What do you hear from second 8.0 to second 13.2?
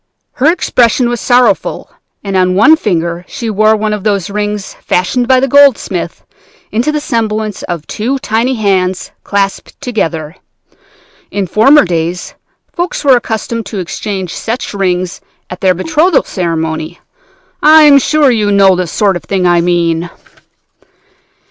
tiny hands clasped together. In former days folks were